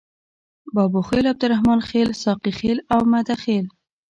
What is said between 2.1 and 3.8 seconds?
ساقي خیل او مده خیل.